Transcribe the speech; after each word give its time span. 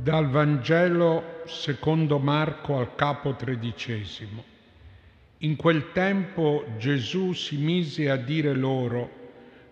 Dal 0.00 0.28
Vangelo 0.28 1.42
secondo 1.46 2.20
Marco 2.20 2.78
al 2.78 2.94
capo 2.94 3.34
tredicesimo. 3.34 4.44
In 5.38 5.56
quel 5.56 5.90
tempo 5.90 6.64
Gesù 6.78 7.32
si 7.32 7.56
mise 7.56 8.08
a 8.08 8.14
dire 8.14 8.54
loro, 8.54 9.10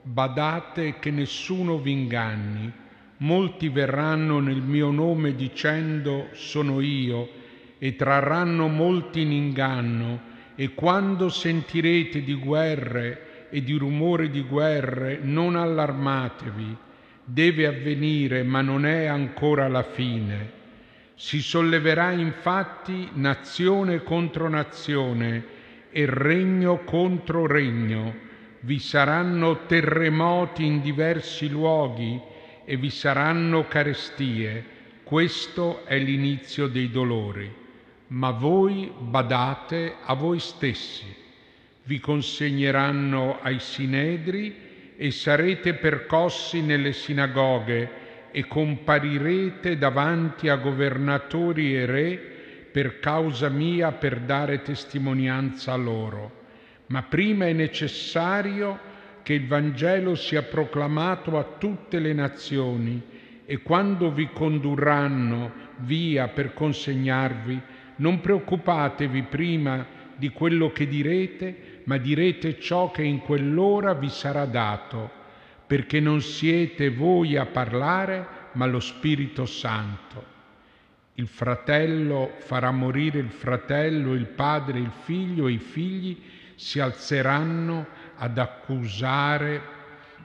badate 0.02 0.98
che 0.98 1.12
nessuno 1.12 1.78
vi 1.78 1.92
inganni, 1.92 2.72
molti 3.18 3.68
verranno 3.68 4.40
nel 4.40 4.62
mio 4.62 4.90
nome 4.90 5.36
dicendo 5.36 6.26
sono 6.32 6.80
io 6.80 7.28
e 7.78 7.94
trarranno 7.94 8.66
molti 8.66 9.20
in 9.20 9.30
inganno 9.30 10.20
e 10.56 10.74
quando 10.74 11.28
sentirete 11.28 12.22
di 12.22 12.34
guerre 12.34 13.48
e 13.50 13.62
di 13.62 13.74
rumore 13.74 14.28
di 14.28 14.42
guerre 14.42 15.20
non 15.22 15.54
allarmatevi 15.54 16.84
deve 17.26 17.66
avvenire, 17.66 18.44
ma 18.44 18.60
non 18.62 18.86
è 18.86 19.06
ancora 19.06 19.66
la 19.68 19.82
fine. 19.82 20.52
Si 21.16 21.40
solleverà 21.40 22.12
infatti 22.12 23.08
nazione 23.14 24.02
contro 24.02 24.48
nazione 24.48 25.44
e 25.90 26.06
regno 26.06 26.84
contro 26.84 27.46
regno. 27.46 28.14
Vi 28.60 28.78
saranno 28.78 29.66
terremoti 29.66 30.64
in 30.64 30.80
diversi 30.80 31.48
luoghi 31.48 32.20
e 32.64 32.76
vi 32.76 32.90
saranno 32.90 33.66
carestie. 33.66 34.64
Questo 35.02 35.84
è 35.84 35.98
l'inizio 35.98 36.68
dei 36.68 36.90
dolori. 36.90 37.52
Ma 38.08 38.30
voi 38.30 38.90
badate 38.96 39.96
a 40.04 40.14
voi 40.14 40.38
stessi. 40.38 41.12
Vi 41.82 41.98
consegneranno 41.98 43.40
ai 43.40 43.58
sinedri 43.58 44.65
e 44.96 45.10
sarete 45.10 45.74
percossi 45.74 46.62
nelle 46.62 46.92
sinagoghe 46.92 48.04
e 48.30 48.46
comparirete 48.46 49.76
davanti 49.76 50.48
a 50.48 50.56
governatori 50.56 51.76
e 51.76 51.86
re 51.86 52.20
per 52.72 52.98
causa 52.98 53.48
mia 53.48 53.92
per 53.92 54.20
dare 54.20 54.62
testimonianza 54.62 55.72
a 55.72 55.76
loro. 55.76 56.44
Ma 56.86 57.02
prima 57.02 57.46
è 57.46 57.52
necessario 57.52 58.94
che 59.22 59.34
il 59.34 59.46
Vangelo 59.46 60.14
sia 60.14 60.42
proclamato 60.42 61.38
a 61.38 61.56
tutte 61.58 61.98
le 61.98 62.12
nazioni 62.12 63.02
e 63.44 63.58
quando 63.58 64.12
vi 64.12 64.28
condurranno 64.32 65.52
via 65.78 66.28
per 66.28 66.52
consegnarvi, 66.54 67.60
non 67.96 68.20
preoccupatevi 68.20 69.22
prima 69.22 69.86
di 70.16 70.30
quello 70.30 70.70
che 70.70 70.86
direte, 70.86 71.65
ma 71.86 71.98
direte 71.98 72.60
ciò 72.60 72.90
che 72.90 73.02
in 73.02 73.20
quell'ora 73.20 73.94
vi 73.94 74.08
sarà 74.08 74.44
dato, 74.44 75.10
perché 75.66 76.00
non 76.00 76.20
siete 76.20 76.90
voi 76.90 77.36
a 77.36 77.46
parlare, 77.46 78.26
ma 78.52 78.66
lo 78.66 78.80
Spirito 78.80 79.46
Santo. 79.46 80.34
Il 81.14 81.28
fratello 81.28 82.34
farà 82.38 82.70
morire 82.70 83.18
il 83.18 83.30
fratello, 83.30 84.14
il 84.14 84.26
padre, 84.26 84.78
il 84.78 84.90
figlio 84.90 85.46
e 85.46 85.52
i 85.52 85.58
figli 85.58 86.20
si 86.56 86.80
alzeranno 86.80 87.86
ad 88.16 88.36
accusare 88.38 89.74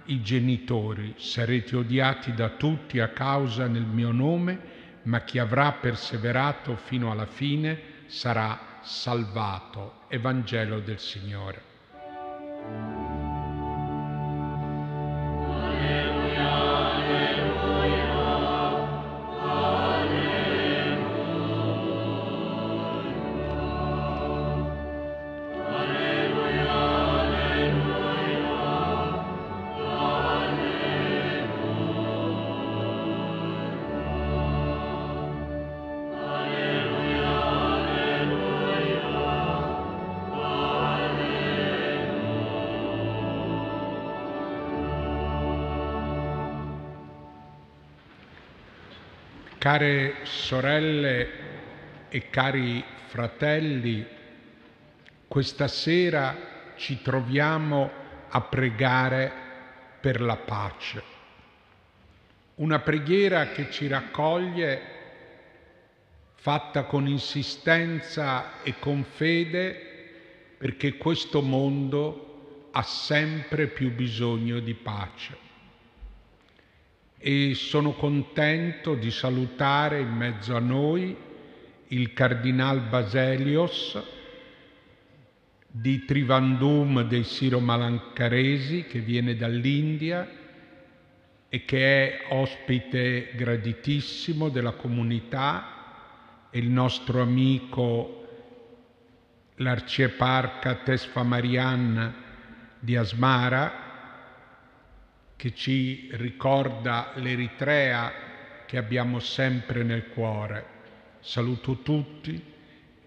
i 0.06 0.22
genitori. 0.22 1.14
Sarete 1.18 1.76
odiati 1.76 2.34
da 2.34 2.50
tutti 2.50 3.00
a 3.00 3.10
causa 3.10 3.68
del 3.68 3.86
mio 3.86 4.12
nome, 4.12 4.60
ma 5.04 5.22
chi 5.22 5.38
avrà 5.38 5.72
perseverato 5.74 6.76
fino 6.76 7.12
alla 7.12 7.26
fine 7.26 7.80
sarà 8.08 8.80
salvato. 8.82 10.01
Evangelo 10.14 10.82
del 10.82 11.00
Signore. 11.00 11.62
Care 49.62 50.16
sorelle 50.24 51.30
e 52.10 52.32
cari 52.32 52.84
fratelli, 53.10 54.04
questa 55.28 55.68
sera 55.68 56.74
ci 56.78 57.04
troviamo 57.04 57.92
a 58.30 58.42
pregare 58.42 59.32
per 60.00 60.20
la 60.20 60.36
pace. 60.38 61.04
Una 62.56 62.80
preghiera 62.80 63.50
che 63.50 63.70
ci 63.70 63.86
raccoglie, 63.86 64.82
fatta 66.34 66.86
con 66.86 67.08
insistenza 67.08 68.64
e 68.64 68.80
con 68.80 69.04
fede, 69.04 70.56
perché 70.58 70.98
questo 70.98 71.44
mondo 71.44 72.70
ha 72.72 72.82
sempre 72.82 73.68
più 73.68 73.92
bisogno 73.94 74.60
di 74.60 74.74
pace 74.74 75.50
e 77.24 77.54
sono 77.54 77.92
contento 77.92 78.96
di 78.96 79.12
salutare 79.12 80.00
in 80.00 80.10
mezzo 80.10 80.56
a 80.56 80.60
noi 80.60 81.16
il 81.90 82.14
Cardinal 82.14 82.82
Baselios 82.82 84.02
di 85.68 86.04
Trivandum 86.04 87.04
dei 87.04 87.24
Siro 87.24 87.60
Malancaresi 87.60 88.86
che 88.86 89.00
viene 89.00 89.36
dall'India 89.36 90.28
e 91.48 91.64
che 91.64 92.08
è 92.08 92.26
ospite 92.30 93.34
graditissimo 93.36 94.50
della 94.50 94.72
comunità. 94.72 96.48
E 96.50 96.58
il 96.58 96.70
nostro 96.70 97.22
amico 97.22 98.26
l'arcieparca 99.58 100.76
Tesfa 100.76 101.22
Marian 101.22 102.14
di 102.80 102.96
Asmara 102.96 103.81
che 105.42 105.56
ci 105.56 106.08
ricorda 106.12 107.14
l'Eritrea 107.16 108.14
che 108.68 108.78
abbiamo 108.78 109.18
sempre 109.18 109.82
nel 109.82 110.10
cuore. 110.10 110.66
Saluto 111.20 111.78
tutti 111.78 112.40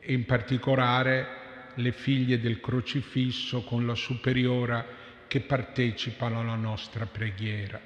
e 0.00 0.12
in 0.12 0.24
particolare 0.24 1.26
le 1.74 1.92
figlie 1.92 2.40
del 2.40 2.58
crocifisso 2.58 3.62
con 3.62 3.86
la 3.86 3.94
superiora 3.94 4.84
che 5.28 5.42
partecipano 5.42 6.40
alla 6.40 6.56
nostra 6.56 7.06
preghiera. 7.06 7.80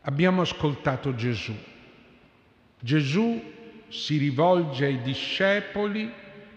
Abbiamo 0.00 0.40
ascoltato 0.40 1.14
Gesù. 1.14 1.54
Gesù 2.80 3.40
si 3.86 4.16
rivolge 4.16 4.86
ai 4.86 5.00
discepoli 5.02 6.12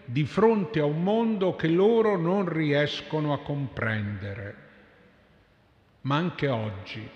di 0.05 0.23
fronte 0.23 0.79
a 0.79 0.85
un 0.85 1.03
mondo 1.03 1.55
che 1.55 1.67
loro 1.67 2.17
non 2.17 2.49
riescono 2.49 3.31
a 3.31 3.41
comprendere 3.41 4.60
ma 6.01 6.15
anche 6.15 6.47
oggi, 6.47 7.07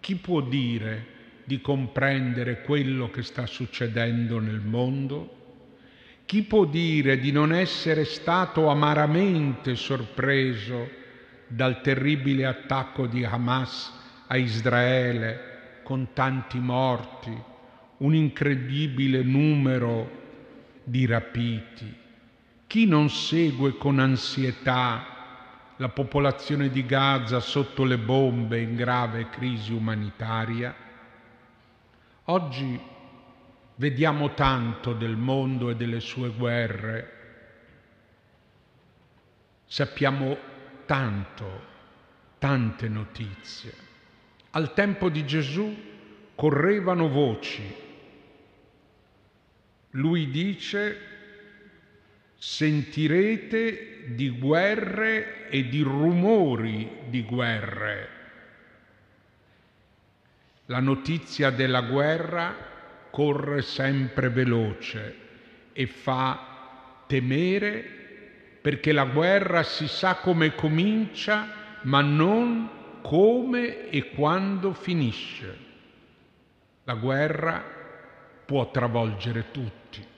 chi 0.00 0.16
può 0.16 0.40
dire 0.40 1.16
di 1.44 1.60
comprendere 1.60 2.62
quello 2.62 3.10
che 3.10 3.22
sta 3.22 3.46
succedendo 3.46 4.38
nel 4.38 4.60
mondo? 4.60 5.36
Chi 6.26 6.42
può 6.42 6.64
dire 6.64 7.18
di 7.18 7.30
non 7.32 7.52
essere 7.52 8.04
stato 8.04 8.68
amaramente 8.68 9.76
sorpreso 9.76 10.90
dal 11.46 11.80
terribile 11.80 12.44
attacco 12.44 13.06
di 13.06 13.24
Hamas 13.24 13.92
a 14.26 14.36
Israele 14.36 15.80
con 15.84 16.08
tanti 16.12 16.58
morti, 16.58 17.34
un 17.98 18.14
incredibile 18.14 19.22
numero 19.22 20.10
di 20.84 21.06
rapiti? 21.06 21.94
Chi 22.66 22.84
non 22.86 23.08
segue 23.08 23.78
con 23.78 23.98
ansietà 23.98 25.17
la 25.78 25.88
popolazione 25.88 26.70
di 26.70 26.84
Gaza 26.84 27.40
sotto 27.40 27.84
le 27.84 27.98
bombe 27.98 28.60
in 28.60 28.74
grave 28.74 29.28
crisi 29.28 29.72
umanitaria. 29.72 30.74
Oggi 32.24 32.80
vediamo 33.76 34.34
tanto 34.34 34.92
del 34.92 35.16
mondo 35.16 35.70
e 35.70 35.76
delle 35.76 36.00
sue 36.00 36.30
guerre, 36.30 37.12
sappiamo 39.66 40.36
tanto, 40.84 41.62
tante 42.38 42.88
notizie. 42.88 43.72
Al 44.50 44.74
tempo 44.74 45.08
di 45.08 45.24
Gesù 45.24 45.76
correvano 46.34 47.08
voci. 47.08 47.86
Lui 49.90 50.28
dice 50.30 51.07
sentirete 52.38 54.14
di 54.14 54.30
guerre 54.30 55.48
e 55.48 55.68
di 55.68 55.82
rumori 55.82 56.88
di 57.08 57.22
guerre. 57.24 58.08
La 60.66 60.78
notizia 60.78 61.50
della 61.50 61.80
guerra 61.80 62.54
corre 63.10 63.62
sempre 63.62 64.28
veloce 64.28 65.16
e 65.72 65.86
fa 65.86 67.02
temere 67.06 67.96
perché 68.60 68.92
la 68.92 69.06
guerra 69.06 69.62
si 69.62 69.88
sa 69.88 70.16
come 70.16 70.54
comincia, 70.54 71.48
ma 71.82 72.02
non 72.02 73.00
come 73.02 73.88
e 73.88 74.10
quando 74.10 74.72
finisce. 74.74 75.66
La 76.84 76.94
guerra 76.94 77.64
può 78.44 78.70
travolgere 78.70 79.50
tutti. 79.50 80.16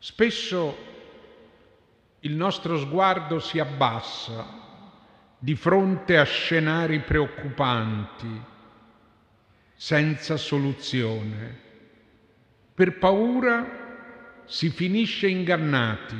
Spesso 0.00 0.76
il 2.20 2.36
nostro 2.36 2.78
sguardo 2.78 3.40
si 3.40 3.58
abbassa 3.58 4.46
di 5.36 5.56
fronte 5.56 6.16
a 6.16 6.22
scenari 6.22 7.00
preoccupanti, 7.00 8.40
senza 9.74 10.36
soluzione. 10.36 11.66
Per 12.74 12.98
paura 12.98 14.42
si 14.44 14.70
finisce 14.70 15.26
ingannati. 15.26 16.16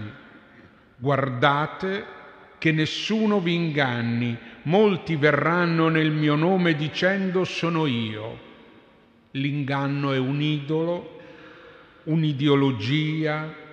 Guardate 0.96 2.16
che 2.58 2.72
nessuno 2.72 3.40
vi 3.40 3.54
inganni, 3.54 4.36
molti 4.62 5.14
verranno 5.14 5.88
nel 5.88 6.10
mio 6.10 6.34
nome 6.34 6.74
dicendo 6.74 7.44
sono 7.44 7.86
io. 7.86 8.46
L'inganno 9.32 10.12
è 10.12 10.18
un 10.18 10.40
idolo, 10.40 11.20
un'ideologia, 12.04 13.66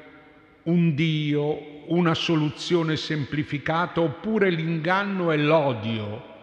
un 0.66 0.96
Dio, 0.96 1.84
una 1.88 2.16
soluzione 2.16 2.96
semplificata 2.96 4.02
oppure 4.02 4.50
l'inganno 4.50 5.32
è 5.32 5.38
l'odio 5.38 6.34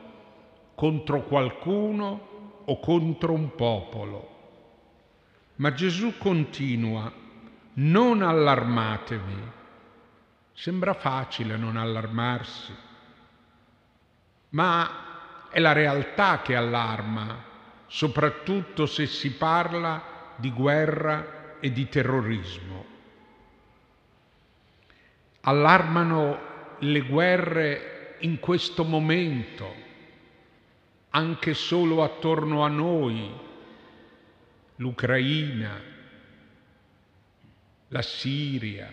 contro 0.74 1.22
qualcuno 1.24 2.62
o 2.64 2.78
contro 2.78 3.32
un 3.32 3.54
popolo. 3.54 4.28
Ma 5.56 5.72
Gesù 5.72 6.18
continua, 6.18 7.10
non 7.74 8.22
allarmatevi. 8.22 9.60
Sembra 10.52 10.94
facile 10.94 11.56
non 11.56 11.76
allarmarsi, 11.76 12.72
ma 14.50 15.48
è 15.50 15.58
la 15.58 15.72
realtà 15.72 16.42
che 16.42 16.54
allarma, 16.54 17.42
soprattutto 17.86 18.86
se 18.86 19.06
si 19.06 19.32
parla 19.32 20.34
di 20.36 20.52
guerra 20.52 21.58
e 21.58 21.72
di 21.72 21.88
terrorismo 21.88 22.91
allarmano 25.42 26.50
le 26.78 27.00
guerre 27.00 28.16
in 28.20 28.38
questo 28.38 28.84
momento, 28.84 29.74
anche 31.10 31.54
solo 31.54 32.02
attorno 32.02 32.64
a 32.64 32.68
noi, 32.68 33.30
l'Ucraina, 34.76 35.80
la 37.88 38.02
Siria, 38.02 38.90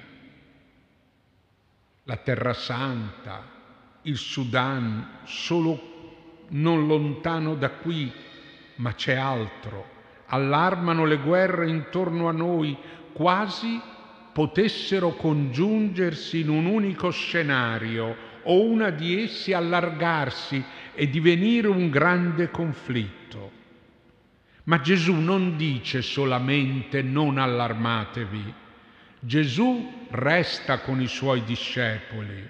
la 2.04 2.18
Terra 2.18 2.54
Santa, 2.54 3.58
il 4.04 4.18
Sudan, 4.18 5.20
solo 5.26 6.46
non 6.50 6.88
lontano 6.88 7.56
da 7.56 7.70
qui, 7.70 8.12
ma 8.76 8.94
c'è 8.94 9.14
altro. 9.14 9.98
Allarmano 10.28 11.06
le 11.06 11.18
guerre 11.18 11.70
intorno 11.70 12.28
a 12.28 12.32
noi 12.32 12.78
quasi 13.14 13.80
potessero 14.32 15.12
congiungersi 15.16 16.40
in 16.40 16.50
un 16.50 16.66
unico 16.66 17.10
scenario 17.12 18.28
o 18.44 18.64
una 18.64 18.90
di 18.90 19.22
essi 19.22 19.54
allargarsi 19.54 20.64
e 20.94 21.10
divenire 21.10 21.68
un 21.68 21.90
grande 21.90 22.50
conflitto. 22.52 23.52
Ma 24.64 24.82
Gesù 24.82 25.16
non 25.16 25.58
dice 25.58 26.02
solamente 26.02 27.02
non 27.02 27.38
allarmatevi, 27.38 28.54
Gesù 29.20 30.08
resta 30.12 30.80
con 30.80 31.02
i 31.02 31.08
suoi 31.08 31.44
discepoli. 31.44 32.48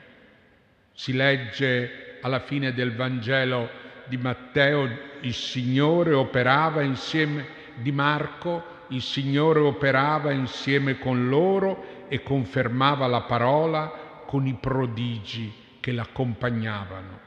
Si 0.93 1.13
legge 1.13 2.17
alla 2.21 2.41
fine 2.41 2.73
del 2.73 2.95
Vangelo 2.95 3.69
di 4.05 4.17
Matteo, 4.17 4.87
il 5.21 5.33
Signore 5.33 6.13
operava 6.13 6.81
insieme 6.81 7.47
di 7.75 7.91
Marco, 7.91 8.77
il 8.89 9.01
Signore 9.01 9.59
operava 9.59 10.31
insieme 10.31 10.97
con 10.97 11.30
loro 11.30 12.07
e 12.07 12.24
confermava 12.24 13.07
la 13.07 13.21
parola 13.21 14.24
con 14.25 14.47
i 14.47 14.56
prodigi 14.56 15.51
che 15.80 15.91
l'accompagnavano. 15.91 17.19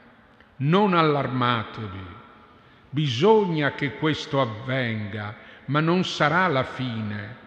Non 0.57 0.93
allarmatevi, 0.93 2.05
bisogna 2.89 3.73
che 3.73 3.95
questo 3.95 4.41
avvenga, 4.41 5.35
ma 5.65 5.79
non 5.79 6.03
sarà 6.03 6.47
la 6.47 6.63
fine. 6.63 7.41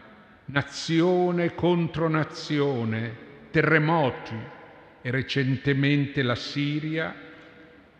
Nazione 0.47 1.55
contro 1.55 2.09
nazione, 2.09 3.25
terremoti 3.51 4.39
e 5.03 5.11
recentemente 5.11 6.23
la 6.23 6.35
Siria, 6.35 7.15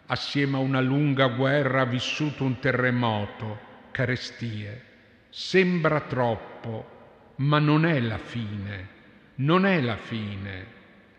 assieme 0.07 0.57
a 0.57 0.61
una 0.61 0.81
lunga 0.81 1.27
guerra, 1.29 1.83
ha 1.83 1.87
vissuto 1.87 2.45
un 2.45 2.59
terremoto, 2.59 3.59
carestie. 3.91 4.95
Sembra 5.39 6.01
troppo, 6.01 7.35
ma 7.37 7.59
non 7.59 7.85
è 7.85 8.01
la 8.01 8.17
fine, 8.17 8.89
non 9.35 9.67
è 9.67 9.83
la 9.83 9.99
fine. 9.99 10.67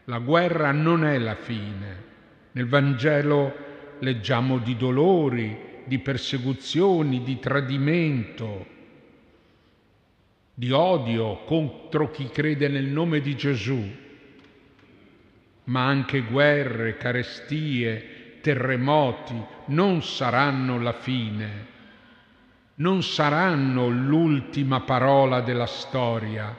La 0.06 0.18
guerra 0.18 0.72
non 0.72 1.06
è 1.06 1.20
la 1.20 1.36
fine. 1.36 2.04
Nel 2.54 2.68
Vangelo 2.68 3.54
leggiamo 4.00 4.58
di 4.58 4.76
dolori, 4.76 5.84
di 5.86 6.00
persecuzioni, 6.00 7.22
di 7.22 7.38
tradimento, 7.38 8.66
di 10.52 10.72
odio 10.72 11.44
contro 11.44 12.10
chi 12.10 12.28
crede 12.28 12.70
nel 12.70 12.88
nome 12.88 13.22
di 13.22 13.36
Gesù, 13.36 13.88
ma 15.66 15.86
anche 15.86 16.22
guerre, 16.22 16.98
carestie, 16.98 18.40
terremoti 18.42 19.40
non 19.68 20.02
saranno 20.02 20.82
la 20.82 20.94
fine 20.94 21.76
non 22.80 23.02
saranno 23.02 23.88
l'ultima 23.88 24.82
parola 24.82 25.42
della 25.42 25.66
storia, 25.66 26.56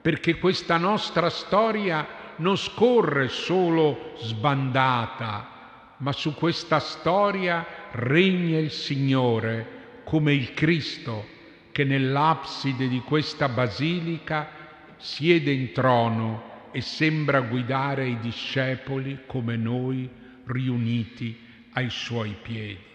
perché 0.00 0.38
questa 0.38 0.76
nostra 0.76 1.30
storia 1.30 2.06
non 2.36 2.56
scorre 2.56 3.28
solo 3.28 4.12
sbandata, 4.18 5.96
ma 5.98 6.12
su 6.12 6.34
questa 6.34 6.78
storia 6.78 7.66
regna 7.92 8.58
il 8.58 8.70
Signore 8.70 10.02
come 10.04 10.32
il 10.32 10.54
Cristo 10.54 11.26
che 11.72 11.82
nell'abside 11.82 12.86
di 12.86 13.00
questa 13.00 13.48
basilica 13.48 14.48
siede 14.96 15.50
in 15.50 15.72
trono 15.72 16.68
e 16.70 16.80
sembra 16.80 17.40
guidare 17.40 18.06
i 18.06 18.18
discepoli 18.20 19.20
come 19.26 19.56
noi 19.56 20.08
riuniti 20.44 21.36
ai 21.72 21.90
suoi 21.90 22.36
piedi 22.40 22.86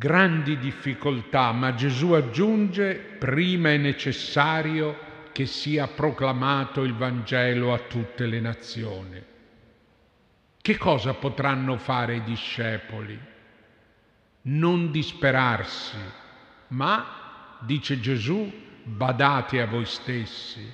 grandi 0.00 0.56
difficoltà, 0.56 1.52
ma 1.52 1.74
Gesù 1.74 2.12
aggiunge, 2.12 2.94
prima 2.94 3.68
è 3.68 3.76
necessario 3.76 4.98
che 5.30 5.44
sia 5.44 5.88
proclamato 5.88 6.84
il 6.84 6.94
Vangelo 6.94 7.74
a 7.74 7.80
tutte 7.80 8.24
le 8.24 8.40
nazioni. 8.40 9.22
Che 10.58 10.78
cosa 10.78 11.12
potranno 11.12 11.76
fare 11.76 12.16
i 12.16 12.22
discepoli? 12.22 13.18
Non 14.42 14.90
disperarsi, 14.90 15.98
ma, 16.68 17.58
dice 17.60 18.00
Gesù, 18.00 18.50
badate 18.82 19.60
a 19.60 19.66
voi 19.66 19.84
stessi, 19.84 20.66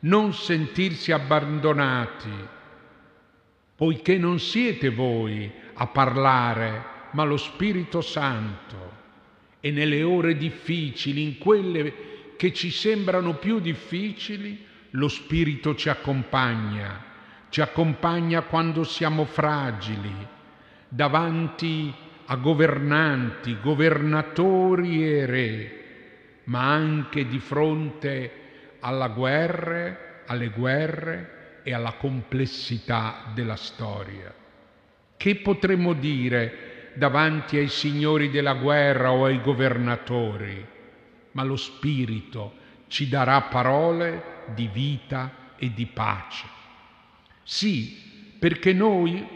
non 0.00 0.32
sentirsi 0.32 1.12
abbandonati, 1.12 2.48
poiché 3.76 4.16
non 4.16 4.38
siete 4.38 4.88
voi 4.88 5.52
a 5.74 5.86
parlare 5.88 6.91
ma 7.12 7.24
lo 7.24 7.36
Spirito 7.36 8.00
Santo. 8.00 9.00
E 9.60 9.70
nelle 9.70 10.02
ore 10.02 10.36
difficili, 10.36 11.22
in 11.22 11.38
quelle 11.38 12.34
che 12.36 12.52
ci 12.52 12.70
sembrano 12.70 13.34
più 13.34 13.60
difficili, 13.60 14.66
lo 14.90 15.08
Spirito 15.08 15.74
ci 15.74 15.88
accompagna, 15.88 17.04
ci 17.48 17.60
accompagna 17.60 18.42
quando 18.42 18.82
siamo 18.84 19.24
fragili, 19.24 20.12
davanti 20.88 21.94
a 22.26 22.36
governanti, 22.36 23.58
governatori 23.60 25.06
e 25.06 25.26
re, 25.26 25.84
ma 26.44 26.72
anche 26.72 27.26
di 27.26 27.38
fronte 27.38 28.30
alla 28.80 29.08
guerra, 29.08 30.24
alle 30.26 30.48
guerre 30.48 31.60
e 31.62 31.72
alla 31.72 31.92
complessità 31.92 33.30
della 33.34 33.56
storia. 33.56 34.34
Che 35.16 35.36
potremmo 35.36 35.92
dire 35.92 36.71
davanti 36.94 37.56
ai 37.56 37.68
signori 37.68 38.30
della 38.30 38.54
guerra 38.54 39.12
o 39.12 39.24
ai 39.24 39.40
governatori, 39.40 40.66
ma 41.32 41.42
lo 41.42 41.56
Spirito 41.56 42.60
ci 42.88 43.08
darà 43.08 43.40
parole 43.42 44.44
di 44.54 44.68
vita 44.72 45.54
e 45.56 45.72
di 45.72 45.86
pace. 45.86 46.46
Sì, 47.42 48.36
perché 48.38 48.72
noi 48.72 49.26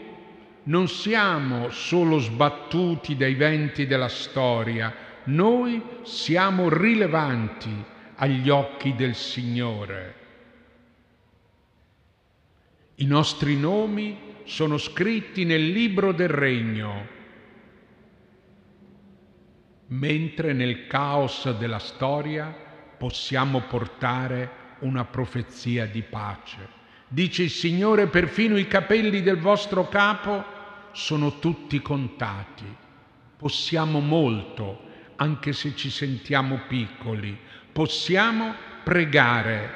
non 0.63 0.87
siamo 0.87 1.69
solo 1.69 2.19
sbattuti 2.19 3.15
dai 3.15 3.35
venti 3.35 3.87
della 3.87 4.09
storia, 4.09 4.93
noi 5.25 5.81
siamo 6.03 6.69
rilevanti 6.69 7.71
agli 8.15 8.49
occhi 8.49 8.95
del 8.95 9.15
Signore. 9.15 10.15
I 12.95 13.05
nostri 13.05 13.55
nomi 13.55 14.17
sono 14.43 14.77
scritti 14.77 15.45
nel 15.45 15.67
libro 15.69 16.11
del 16.11 16.29
regno, 16.29 17.07
mentre 19.87 20.53
nel 20.53 20.87
caos 20.87 21.49
della 21.57 21.79
storia 21.79 22.53
possiamo 22.97 23.61
portare 23.61 24.65
una 24.79 25.05
profezia 25.05 25.85
di 25.85 26.01
pace. 26.01 26.75
Dice 27.07 27.43
il 27.43 27.49
Signore, 27.49 28.07
perfino 28.07 28.57
i 28.57 28.67
capelli 28.67 29.21
del 29.21 29.37
vostro 29.37 29.87
capo 29.87 30.43
sono 30.91 31.39
tutti 31.39 31.81
contati. 31.81 32.65
Possiamo 33.37 33.99
molto, 33.99 34.81
anche 35.15 35.53
se 35.53 35.75
ci 35.75 35.89
sentiamo 35.89 36.61
piccoli. 36.67 37.37
Possiamo 37.71 38.53
pregare, 38.83 39.69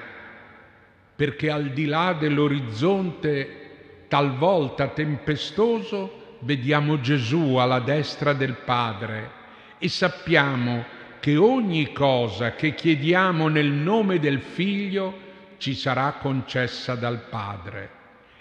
perché 1.16 1.50
al 1.50 1.70
di 1.70 1.86
là 1.86 2.14
dell'orizzonte 2.14 4.06
talvolta 4.08 4.88
tempestoso, 4.88 6.38
vediamo 6.40 7.00
Gesù 7.00 7.56
alla 7.56 7.80
destra 7.80 8.34
del 8.34 8.56
Padre 8.56 9.40
e 9.84 9.90
sappiamo 9.90 10.86
che 11.20 11.38
ogni 11.38 11.92
cosa 11.92 12.54
che 12.54 12.76
chiediamo 12.76 13.48
nel 13.48 13.72
nome 13.72 14.20
del 14.20 14.40
Figlio 14.40 15.30
ci 15.58 15.74
sarà 15.74 16.18
concessa 16.22 16.94
dal 16.94 17.24
Padre 17.28 17.90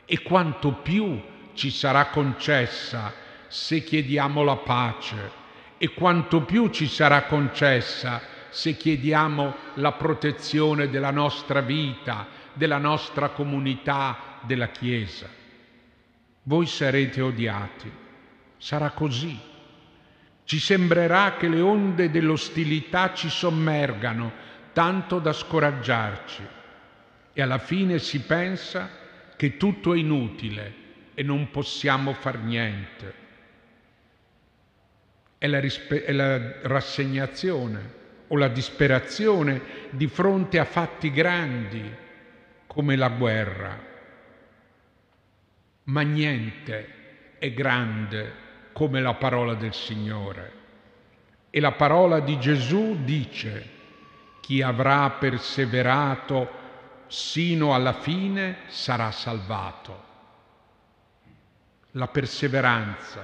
e 0.05 0.21
quanto 0.21 0.73
più 0.73 1.19
ci 1.55 1.71
sarà 1.71 2.09
concessa 2.09 3.15
se 3.49 3.83
chiediamo 3.83 4.43
la 4.43 4.57
pace 4.57 5.31
e 5.79 5.89
quanto 5.95 6.43
più 6.43 6.69
ci 6.69 6.87
sarà 6.87 7.23
concessa 7.23 8.21
se 8.51 8.77
chiediamo 8.77 9.55
la 9.77 9.93
protezione 9.93 10.91
della 10.91 11.11
nostra 11.11 11.63
vita, 11.63 12.27
della 12.53 12.77
nostra 12.77 13.31
comunità, 13.31 14.41
della 14.43 14.69
Chiesa. 14.69 15.27
Voi 16.43 16.67
sarete 16.67 17.23
odiati, 17.23 17.91
sarà 18.59 18.91
così. 18.91 19.49
Ci 20.51 20.59
sembrerà 20.59 21.37
che 21.37 21.47
le 21.47 21.61
onde 21.61 22.11
dell'ostilità 22.11 23.15
ci 23.15 23.29
sommergano 23.29 24.33
tanto 24.73 25.21
da 25.21 25.33
scoraggiarci 25.33 26.45
e 27.33 27.41
alla 27.41 27.59
fine 27.59 28.01
si 28.01 28.23
pensa 28.23 28.91
che 29.37 29.57
tutto 29.57 29.95
è 29.95 29.99
inutile 29.99 30.75
e 31.15 31.23
non 31.23 31.53
possiamo 31.53 32.15
far 32.15 32.41
niente. 32.41 33.15
È 35.39 35.47
la, 35.47 35.61
rispe- 35.61 36.03
è 36.03 36.11
la 36.11 36.63
rassegnazione 36.63 37.93
o 38.27 38.37
la 38.37 38.49
disperazione 38.49 39.63
di 39.91 40.09
fronte 40.09 40.59
a 40.59 40.65
fatti 40.65 41.13
grandi 41.13 41.95
come 42.67 42.97
la 42.97 43.09
guerra. 43.09 43.85
Ma 45.85 46.01
niente 46.01 47.39
è 47.39 47.53
grande 47.53 48.49
come 48.81 49.03
la 49.03 49.13
parola 49.13 49.53
del 49.53 49.75
Signore. 49.75 50.53
E 51.51 51.61
la 51.61 51.73
parola 51.73 52.21
di 52.21 52.39
Gesù 52.39 52.97
dice, 53.05 53.69
chi 54.41 54.63
avrà 54.63 55.11
perseverato 55.11 56.49
sino 57.07 57.75
alla 57.75 57.93
fine 57.93 58.61
sarà 58.69 59.11
salvato. 59.11 60.05
La 61.91 62.09
perseveranza. 62.09 63.23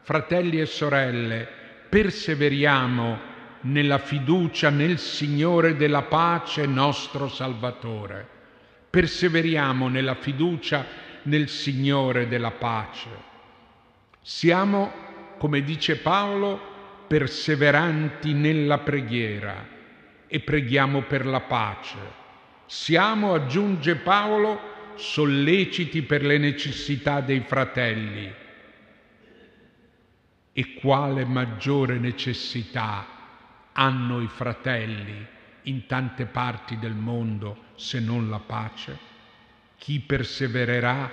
Fratelli 0.00 0.60
e 0.60 0.64
sorelle, 0.64 1.46
perseveriamo 1.90 3.18
nella 3.62 3.98
fiducia 3.98 4.70
nel 4.70 4.98
Signore 4.98 5.76
della 5.76 6.04
pace, 6.04 6.64
nostro 6.64 7.28
Salvatore. 7.28 8.26
Perseveriamo 8.88 9.88
nella 9.88 10.14
fiducia 10.14 10.86
nel 11.24 11.50
Signore 11.50 12.28
della 12.28 12.52
pace. 12.52 13.34
Siamo, 14.28 14.92
come 15.38 15.62
dice 15.62 15.98
Paolo, 15.98 16.60
perseveranti 17.06 18.32
nella 18.32 18.78
preghiera 18.78 19.68
e 20.26 20.40
preghiamo 20.40 21.02
per 21.02 21.24
la 21.24 21.42
pace 21.42 22.24
siamo, 22.66 23.32
aggiunge 23.32 23.94
Paolo, 23.94 24.74
solleciti 24.96 26.02
per 26.02 26.24
le 26.24 26.36
necessità 26.36 27.20
dei 27.20 27.40
fratelli. 27.40 28.32
E 30.52 30.74
quale 30.74 31.24
maggiore 31.24 31.98
necessità 31.98 33.06
hanno 33.72 34.20
i 34.20 34.26
fratelli 34.26 35.26
in 35.62 35.86
tante 35.86 36.26
parti 36.26 36.78
del 36.78 36.94
mondo 36.94 37.64
se 37.76 38.00
non 38.00 38.28
la 38.28 38.40
pace? 38.40 38.98
Chi 39.78 40.00
persevererà 40.00 41.08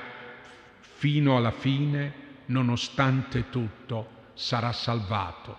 fino 0.79 1.38
alla 1.38 1.51
fine, 1.51 2.23
nonostante 2.47 3.50
tutto, 3.50 4.21
sarà 4.33 4.71
salvato. 4.71 5.57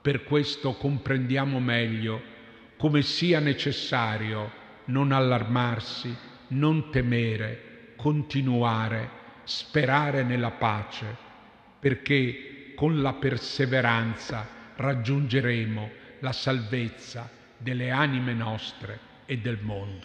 Per 0.00 0.24
questo 0.24 0.74
comprendiamo 0.74 1.60
meglio 1.60 2.34
come 2.76 3.02
sia 3.02 3.40
necessario 3.40 4.64
non 4.86 5.12
allarmarsi, 5.12 6.14
non 6.48 6.90
temere, 6.90 7.94
continuare, 7.96 9.10
sperare 9.44 10.22
nella 10.22 10.50
pace, 10.52 11.16
perché 11.78 12.72
con 12.74 13.00
la 13.00 13.14
perseveranza 13.14 14.46
raggiungeremo 14.76 15.90
la 16.20 16.32
salvezza 16.32 17.28
delle 17.56 17.90
anime 17.90 18.34
nostre 18.34 18.98
e 19.26 19.38
del 19.38 19.58
mondo. 19.60 20.04